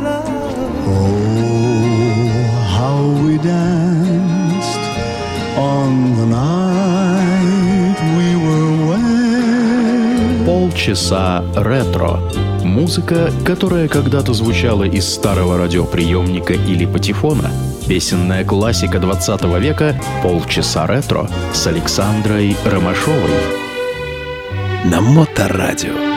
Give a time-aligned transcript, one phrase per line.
[0.05, 0.87] love.
[0.87, 4.83] Oh, how we danced
[5.55, 10.45] on the night we were wed.
[10.45, 12.13] Полчаса ретро.
[12.64, 17.50] Музыка, которая когда-то звучала из старого радиоприемника или патефона.
[17.86, 23.30] Песенная классика 20 века «Полчаса ретро» с Александрой Ромашовой.
[24.84, 26.13] На Моторадио.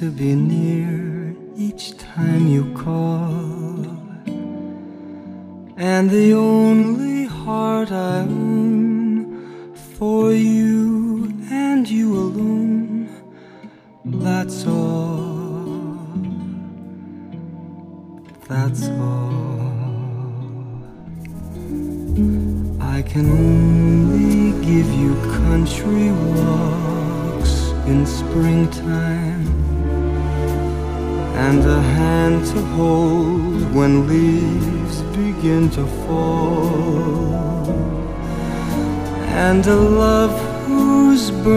[0.00, 0.79] to be near.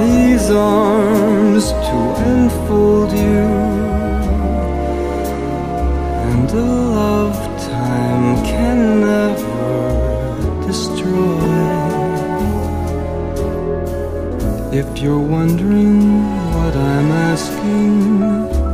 [0.00, 1.98] these arms to
[2.32, 3.48] enfold you,
[6.28, 6.66] and a
[7.00, 7.38] love
[7.68, 11.60] time can never destroy.
[14.72, 16.00] If you're wondering
[16.54, 18.02] what I'm asking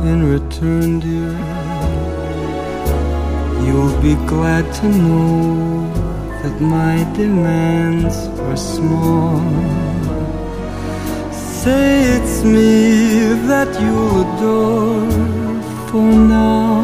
[0.09, 1.35] in return, dear.
[3.65, 5.91] You'll be glad to know
[6.41, 9.41] that my demands are small.
[11.67, 12.75] Say it's me
[13.49, 15.11] that you'll adore
[15.87, 16.79] for now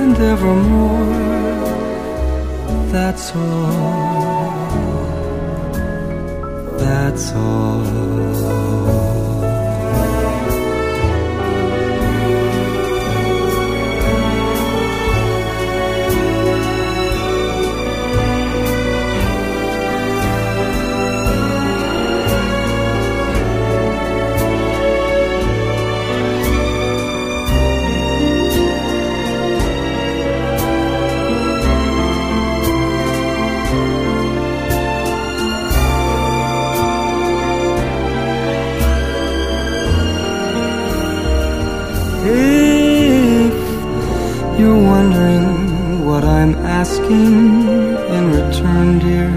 [0.00, 1.16] and evermore.
[2.92, 4.52] That's all.
[6.82, 8.71] That's all.
[46.82, 47.66] Asking
[48.16, 49.30] in return, dear.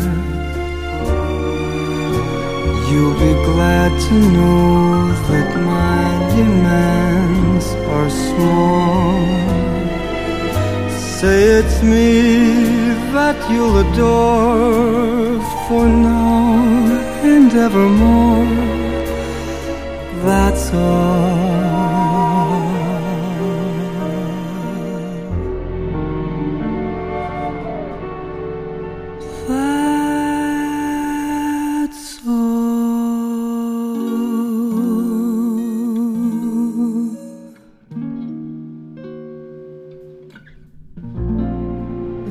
[2.89, 6.05] You'll be glad to know that my
[6.35, 9.25] demands are small.
[11.19, 12.11] Say it's me
[13.15, 16.55] that you'll adore for now
[17.33, 18.49] and evermore.
[20.25, 21.64] That's all.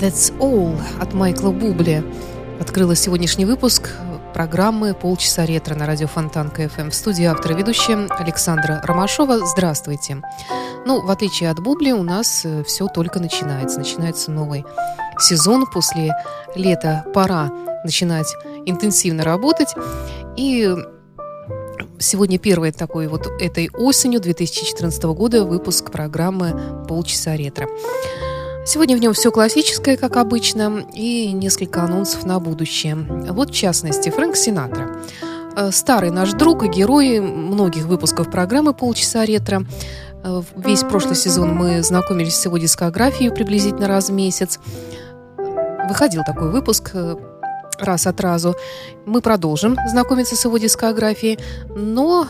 [0.05, 2.05] That's All от Майкла Бубли
[2.61, 3.89] открыла сегодняшний выпуск
[4.35, 6.91] программы «Полчаса ретро» на радио Фонтан КФМ.
[6.91, 9.47] В студии автора ведущая Александра Ромашова.
[9.47, 10.21] Здравствуйте.
[10.85, 13.79] Ну, в отличие от Бубли, у нас э, все только начинается.
[13.79, 14.67] Начинается новый
[15.19, 15.65] сезон.
[15.73, 16.13] После
[16.55, 17.51] лета пора
[17.83, 18.31] начинать
[18.67, 19.75] интенсивно работать.
[20.37, 20.71] И
[21.99, 27.67] Сегодня первый такой вот этой осенью 2014 года выпуск программы «Полчаса ретро».
[28.67, 32.97] Сегодня в нем все классическое, как обычно, и несколько анонсов на будущее.
[32.97, 35.03] Вот, в частности, Фрэнк Синатра.
[35.55, 39.67] Э, старый наш друг и герой многих выпусков программы «Полчаса ретро».
[40.25, 44.59] Э, весь прошлый сезон мы знакомились с его дискографией приблизительно раз в месяц.
[45.87, 47.17] Выходил такой выпуск э,
[47.79, 48.57] раз от разу.
[49.05, 51.39] Мы продолжим знакомиться с его дискографией,
[51.77, 52.27] но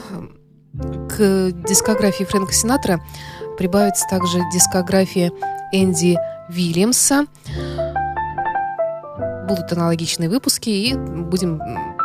[0.73, 3.01] к дискографии Фрэнка Синатра
[3.57, 5.33] прибавится также дискография
[5.73, 6.19] Энди
[6.49, 7.27] Вильямса.
[9.49, 11.61] Будут аналогичные выпуски, и будем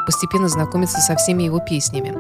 [0.06, 2.16] постепенно знакомиться со всеми его песнями.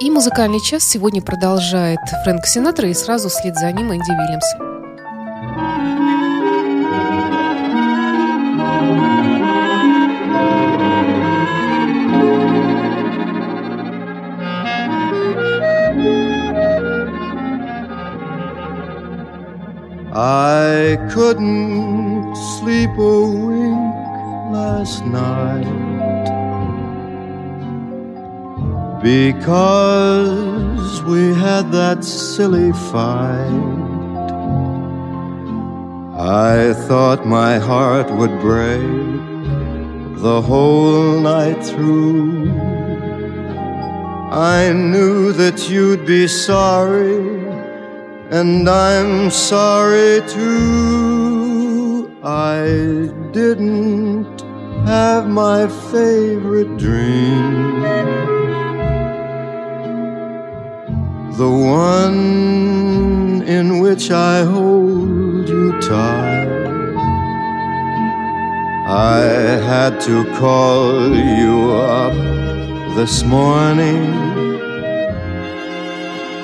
[0.00, 4.71] И музыкальный час сегодня продолжает Фрэнк Синатра, и сразу вслед за ним Энди Вильямс.
[20.14, 23.94] I couldn't sleep a wink
[24.52, 25.64] last night
[29.02, 33.80] because we had that silly fight.
[36.14, 38.82] I thought my heart would break
[40.20, 42.52] the whole night through.
[44.30, 47.41] I knew that you'd be sorry
[48.32, 52.10] and I'm sorry too.
[52.24, 54.40] I didn't
[54.86, 57.82] have my favorite dream,
[61.36, 66.48] the one in which I hold you tight.
[68.88, 69.20] I
[69.70, 72.14] had to call you up
[72.96, 74.31] this morning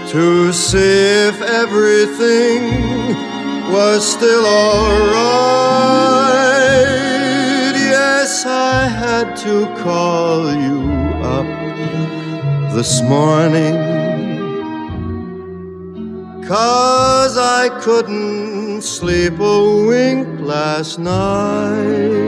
[0.09, 2.63] to see if everything
[3.71, 5.29] was still alright.
[7.77, 10.81] Yes, I had to call you
[11.23, 11.47] up
[12.75, 13.77] this morning.
[16.47, 22.19] Cause I couldn't sleep a wink last night.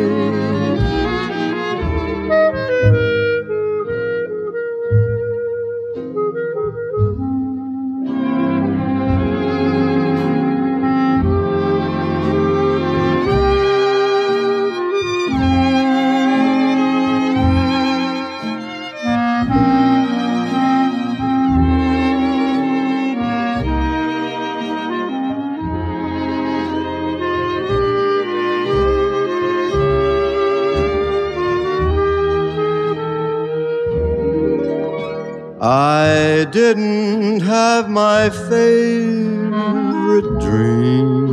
[38.30, 41.26] My favorite dream,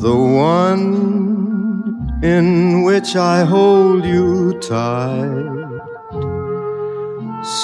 [0.00, 0.86] the one
[2.22, 5.56] in which I hold you tight.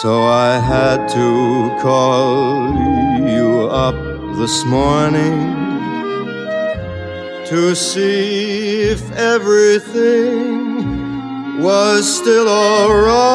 [0.01, 2.75] So I had to call
[3.35, 3.95] you up
[4.37, 5.55] this morning
[7.47, 10.73] to see if everything
[11.63, 13.32] was still alright.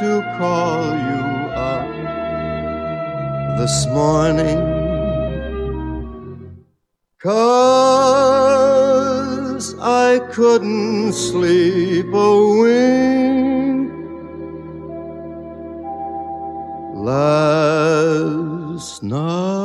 [0.00, 1.24] To call you
[1.54, 1.88] up
[3.58, 4.58] this morning.
[7.20, 7.54] Cause
[9.80, 13.92] I couldn't sleep a wink
[17.06, 18.24] last
[19.04, 19.64] night.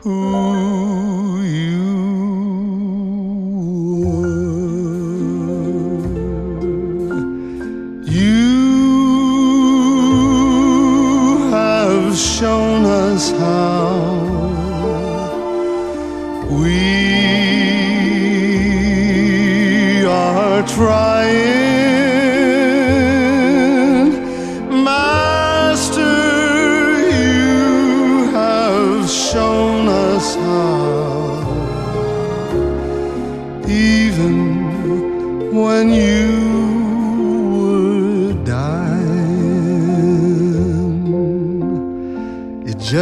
[0.02, 1.88] who you
[4.04, 4.38] were.
[8.18, 8.58] You
[11.50, 13.96] have shown us how
[16.60, 16.78] we
[20.06, 21.67] are trying.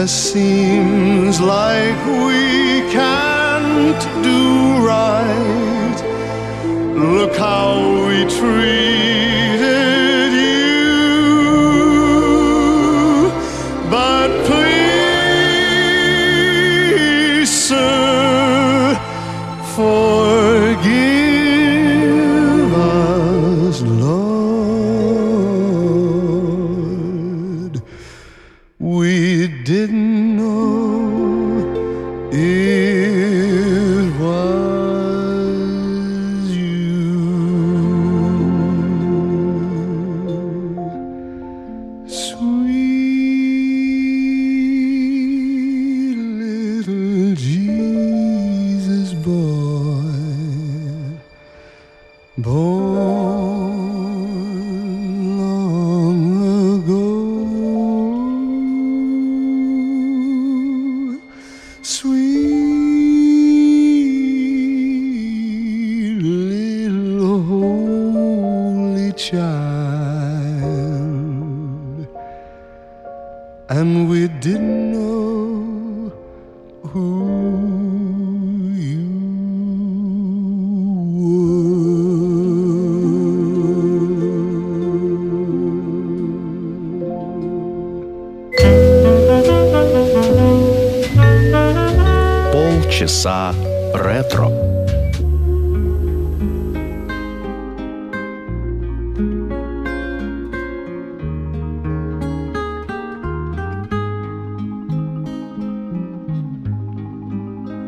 [0.06, 5.98] It seems like we can't do right.
[6.94, 8.75] Look how we treated
[92.95, 93.53] Полчаса
[93.93, 94.47] ретро.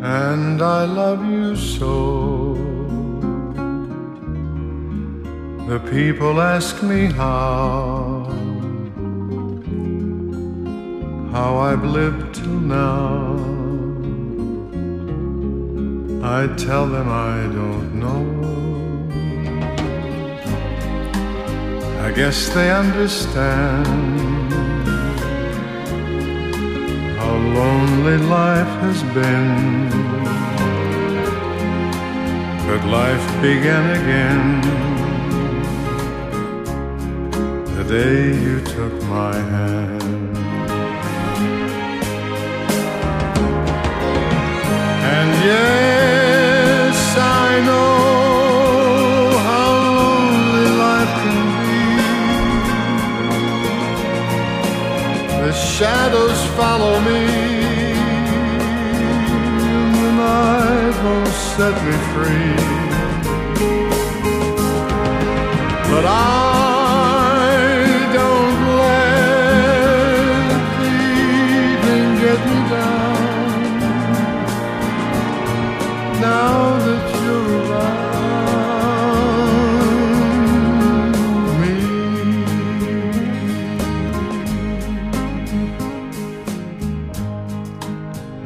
[0.03, 2.55] and I love you so.
[5.69, 8.27] The people ask me how,
[11.31, 13.16] how I've lived till now.
[16.42, 18.22] I tell them I don't know.
[22.06, 23.86] I guess they understand
[27.18, 29.88] how lonely life has been.
[32.68, 34.42] But life began again
[37.76, 40.36] the day you took my hand.
[45.14, 45.97] And yes,
[55.78, 57.20] shadows follow me,
[59.70, 62.56] and the night won't set me free.
[65.88, 66.47] But I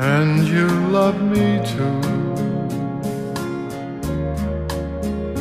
[0.03, 2.01] and you love me too.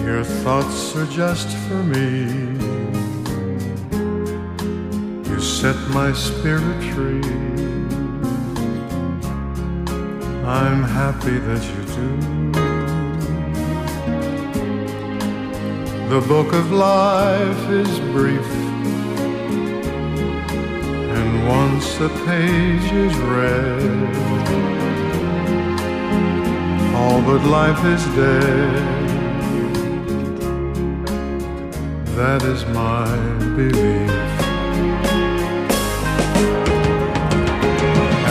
[0.06, 2.28] Your thoughts are just for me.
[5.30, 7.24] You set my spirit free.
[10.46, 12.12] I'm happy that you do.
[16.14, 18.50] The book of life is brief.
[21.18, 24.41] And once a page is read,
[26.96, 29.02] all but life is dead.
[32.16, 33.08] That is my
[33.56, 34.12] belief.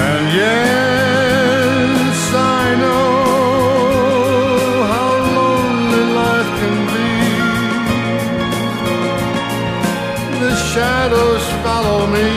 [0.07, 3.11] And yes, I know
[4.93, 7.13] how lonely life can be.
[10.43, 12.31] The shadows follow me,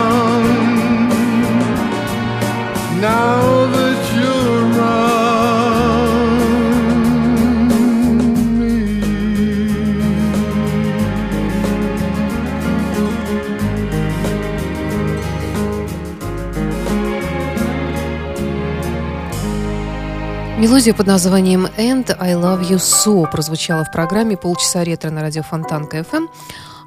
[20.64, 25.42] Мелодия под названием «And I Love You So» прозвучала в программе «Полчаса ретро» на радио
[25.42, 26.26] Фонтанка FM.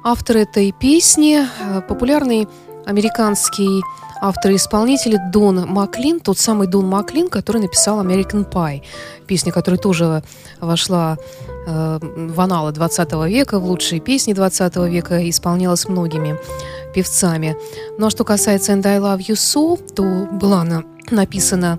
[0.02, 1.46] Автор этой песни
[1.86, 2.48] популярный
[2.86, 3.84] американский
[4.20, 8.82] автор и исполнитель Дон Маклин, тот самый Дон Маклин, который написал «American Pie»,
[9.28, 10.24] песня, которая тоже
[10.58, 11.16] вошла
[11.68, 16.36] э, в аналы 20 века, в лучшие песни 20 века, исполнялась многими
[16.92, 17.56] певцами.
[17.96, 20.82] Ну а что касается «And I Love You So», то была она
[21.12, 21.78] написана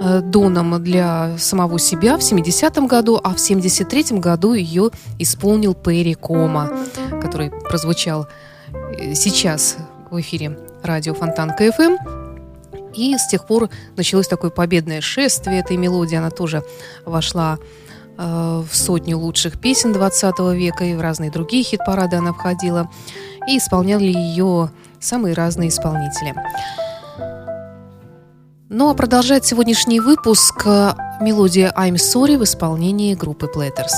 [0.00, 6.70] Доном для самого себя в 70-м году, а в 73-м году ее исполнил Перри Кома,
[7.20, 8.26] который прозвучал
[8.98, 9.76] э, сейчас
[10.10, 11.96] в эфире радио Фонтан КФМ.
[12.94, 16.16] И с тех пор началось такое победное шествие этой мелодии.
[16.16, 16.64] Она тоже
[17.04, 17.58] вошла
[18.16, 22.90] э, в сотню лучших песен 20 века и в разные другие хит-парады она входила.
[23.46, 26.34] И исполняли ее самые разные исполнители.
[28.72, 33.90] Ну а продолжает сегодняшний выпуск э, мелодия «I'm Sorry» в исполнении группы Platters.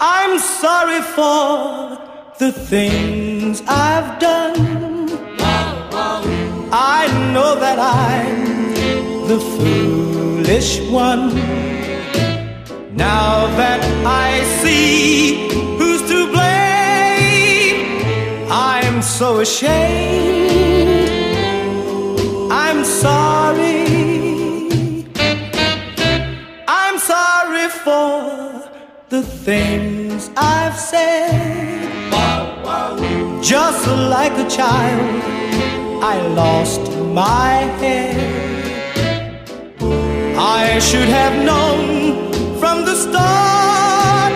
[0.00, 1.98] I'm sorry for
[2.38, 5.10] the things I've done.
[6.70, 11.34] I know that I'm the foolish one.
[12.94, 15.48] Now that I see
[15.80, 18.04] who's to blame,
[18.52, 20.79] I'm so ashamed.
[23.00, 23.86] Sorry.
[26.68, 28.68] I'm sorry for
[29.08, 31.80] the things I've said.
[33.42, 35.22] Just like a child,
[36.04, 38.18] I lost my head.
[40.36, 44.34] I should have known from the start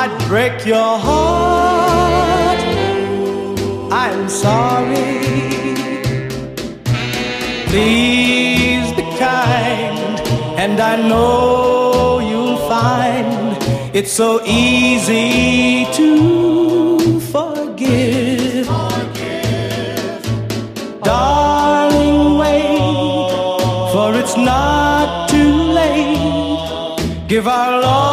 [0.00, 2.60] I'd break your heart.
[3.92, 5.51] I'm sorry.
[7.72, 10.20] Please be kind,
[10.58, 13.56] and I know you'll find
[13.96, 18.66] it's so easy to forgive.
[21.02, 23.32] Darling, wait,
[23.92, 27.26] for it's not too late.
[27.26, 28.11] Give our love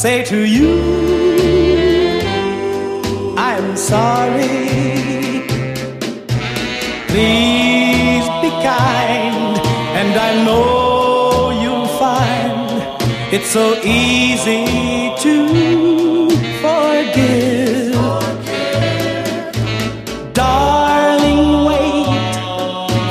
[0.00, 0.80] say to you,
[3.36, 5.44] I'm sorry.
[7.10, 9.58] Please be kind,
[10.00, 12.70] and I know you'll find
[13.30, 14.64] it's so easy
[15.24, 15.34] to
[16.64, 17.92] forgive.
[20.32, 22.34] Darling, wait,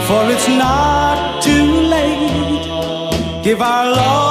[0.08, 3.44] for it's not too late.
[3.44, 4.29] Give our love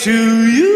[0.00, 0.69] to you,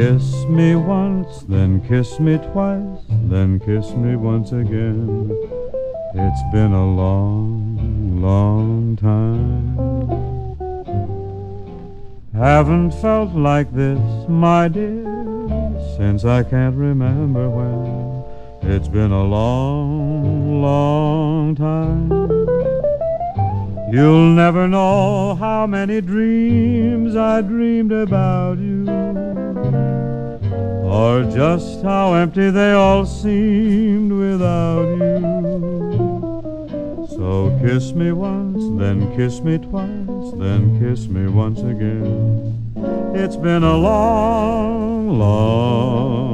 [0.00, 5.30] Kiss me once, then kiss me twice, then kiss me once again.
[6.14, 9.76] It's been a long, long time.
[12.32, 15.04] Haven't felt like this, my dear,
[15.98, 18.24] since I can't remember when.
[18.72, 22.08] It's been a long, long time.
[23.92, 29.09] You'll never know how many dreams I dreamed about you,
[29.74, 35.88] or just how empty they all seemed without you.
[37.08, 42.72] So kiss me once, then kiss me twice, then kiss me once again.
[43.14, 46.29] It's been a long, long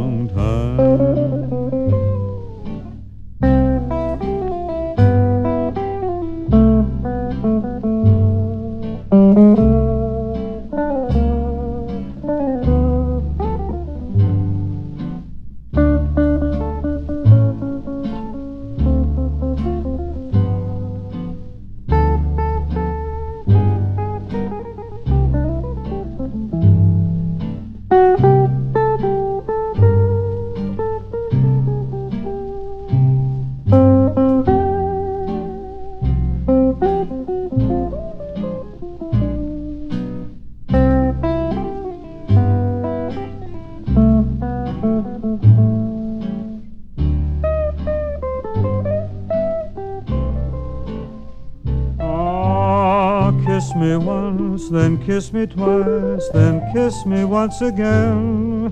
[55.16, 58.66] kiss me twice, then kiss me once again.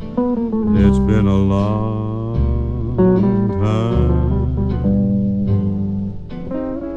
[0.76, 2.98] It's been a long
[3.64, 4.76] time.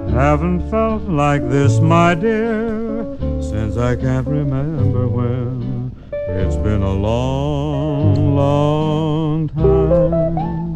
[0.09, 3.05] Haven't felt like this, my dear,
[3.39, 5.95] since I can't remember when.
[6.11, 10.75] It's been a long, long time.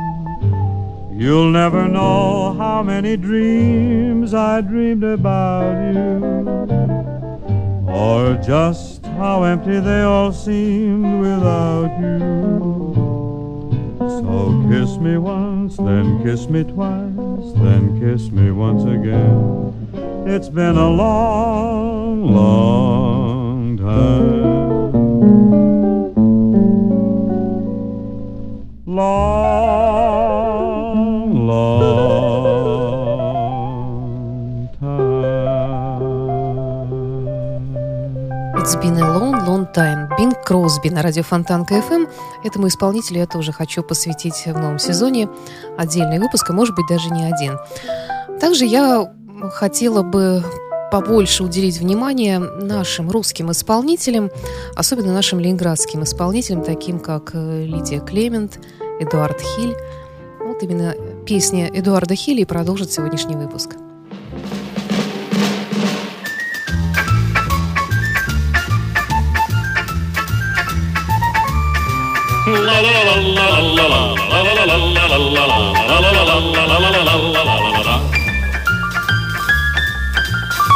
[1.19, 7.10] You'll never know how many dreams I dreamed about you
[7.91, 12.93] or just how empty they all seemed without you.
[13.99, 19.73] So kiss me once, then kiss me twice, then kiss me once again.
[20.25, 24.51] It's been a long, long time.
[28.85, 29.90] Long,
[38.81, 40.09] It's been a long, long time.
[40.17, 42.09] Бин Кросби на радио Фонтанка FM.
[42.43, 45.29] Этому исполнителю я тоже хочу посвятить в новом сезоне
[45.77, 47.59] отдельный выпуск, а может быть даже не один.
[48.39, 49.13] Также я
[49.53, 50.43] хотела бы
[50.91, 54.31] побольше уделить внимание нашим русским исполнителям,
[54.75, 58.59] особенно нашим ленинградским исполнителям, таким как э, Лидия Клемент,
[58.99, 59.75] Эдуард Хиль.
[60.39, 60.95] Вот именно
[61.27, 63.75] песня Эдуарда Хилля и продолжит сегодняшний выпуск.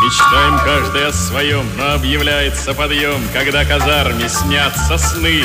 [0.05, 5.43] Мечтаем каждый о своем, но объявляется подъем, когда казарме снятся сны.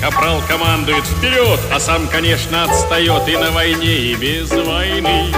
[0.00, 5.32] Капрал командует вперед, а сам, конечно, отстает и на войне, и без войны.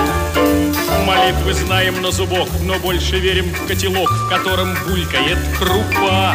[1.04, 6.34] Молитвы знаем на зубок, но больше верим в котелок, в котором булькает крупа.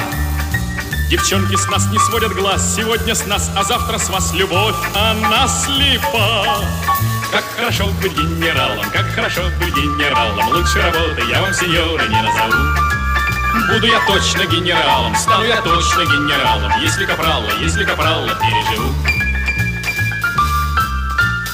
[1.09, 5.47] Девчонки с нас не сводят глаз, сегодня с нас, а завтра с вас любовь, она
[5.47, 6.63] слепа.
[7.31, 12.53] Как хорошо быть генералом, как хорошо быть генералом, лучше работы я вам, сеньоры, не назову.
[13.73, 18.93] Буду я точно генералом, стану я точно генералом, если капрала, если капрала переживу.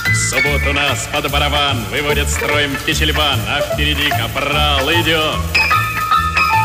[0.10, 5.65] В субботу нас под барабан выводят строем Кичельбан, а впереди капрал идет.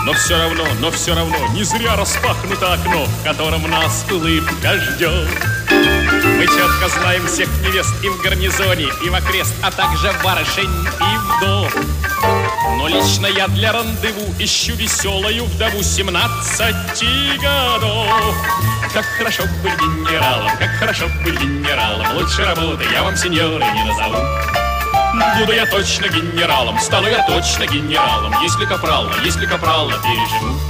[0.05, 5.29] Но все равно, но все равно Не зря распахнуто окно В котором нас улыбка ждет
[5.71, 11.37] Мы четко знаем всех невест И в гарнизоне, и в окрест А также барышень и
[11.37, 11.75] вдов
[12.77, 18.37] но лично я для рандеву ищу веселую вдову 17 годов.
[18.93, 22.07] Как хорошо быть генералом, как хорошо быть генералом.
[22.17, 24.17] Лучше работы я вам, сеньоры, не назову.
[25.13, 30.61] Буду я точно генералом, стану я точно генералом, если капрала, если капрала переживу.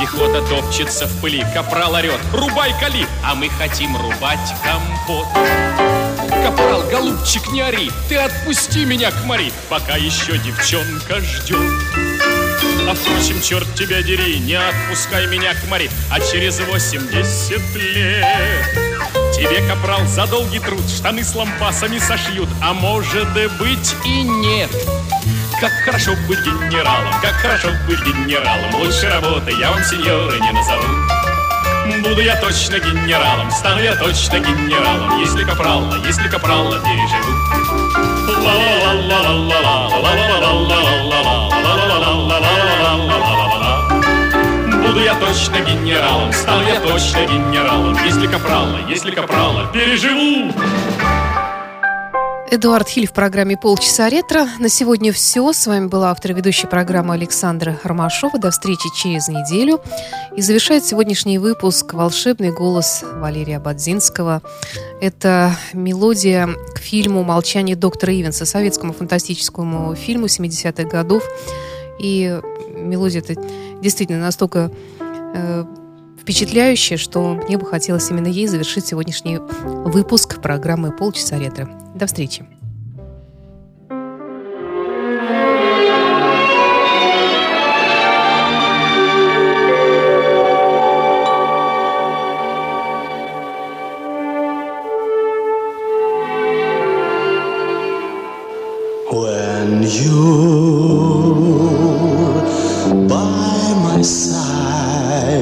[0.00, 5.28] Пехота топчется в пыли, капрал орет, рубай кали, а мы хотим рубать компот.
[6.44, 11.72] Капрал, голубчик, не ори, ты отпусти меня к Мари, пока еще девчонка ждет.
[12.88, 18.91] А впрочем, черт тебя дери, не отпускай меня к Мари, а через восемьдесят лет
[19.42, 23.26] Тебе, капрал, за долгий труд штаны с лампасами сошьют, а может
[23.58, 24.70] быть и нет.
[25.60, 28.72] Как хорошо быть генералом, как хорошо быть генералом.
[28.76, 30.84] Лучше работы я вам, сеньоры, не назову.
[32.08, 37.32] Буду я точно генералом, стану я точно генералом, если капрала, если капрала переживу.
[44.92, 50.52] Буду я точно генералом, стану я точно генералом, если капрала, если капрала переживу.
[52.50, 54.46] Эдуард Хиль в программе «Полчаса ретро».
[54.58, 55.50] На сегодня все.
[55.54, 58.38] С вами была автор ведущей программы Александра Ромашова.
[58.38, 59.80] До встречи через неделю.
[60.36, 64.42] И завершает сегодняшний выпуск волшебный голос Валерия Бадзинского.
[65.00, 71.24] Это мелодия к фильму «Молчание доктора Ивенса», советскому фантастическому фильму 70-х годов.
[71.98, 73.40] И мелодия это
[73.82, 75.64] действительно настолько э,
[76.20, 81.68] впечатляющая, что мне бы хотелось именно ей завершить сегодняшний выпуск программы «Полчаса ретро».
[81.94, 82.46] До встречи.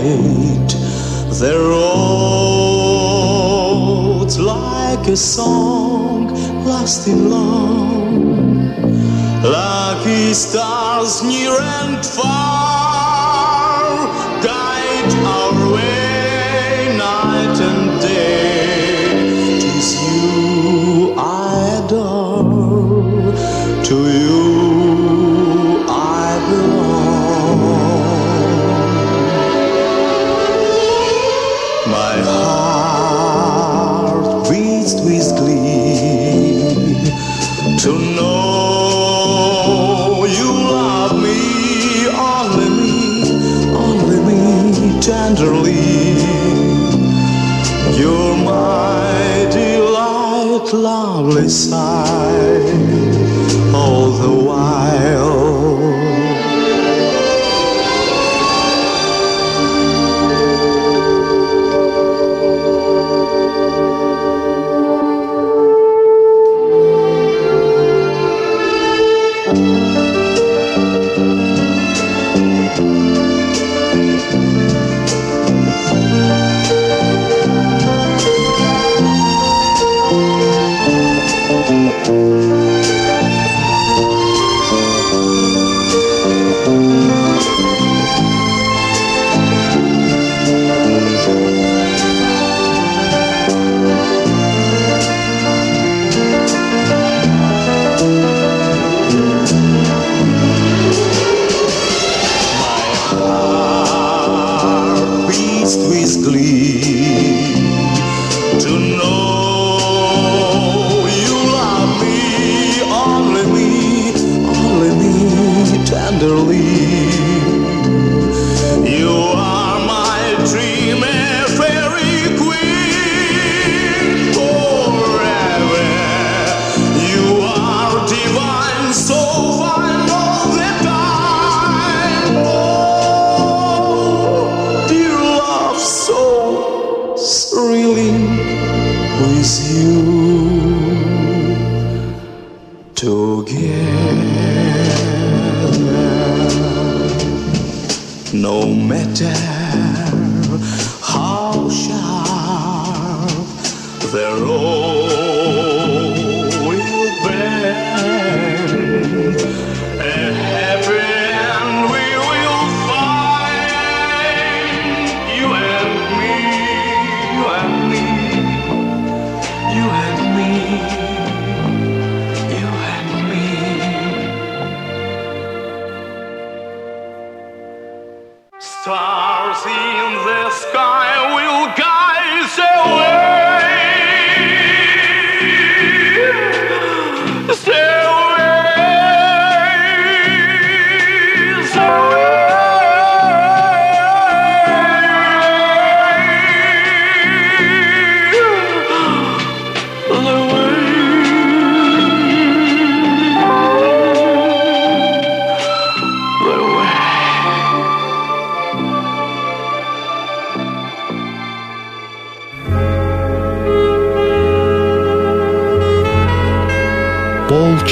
[0.01, 0.71] Side,
[1.41, 1.55] the
[4.21, 6.29] road's like a song
[6.65, 8.71] lasting long.
[9.43, 12.29] Lucky stars near and far
[14.43, 17.90] guide our way night and
[50.73, 52.40] lovely sight,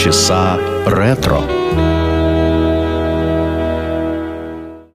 [0.09, 1.28] часа ретро.